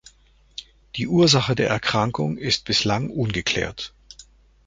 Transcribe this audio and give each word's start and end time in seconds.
Die 0.95 1.05
Ursache 1.07 1.53
der 1.53 1.69
Erkrankung 1.69 2.35
ist 2.35 2.65
bislang 2.65 3.11
ungeklärt. 3.11 3.93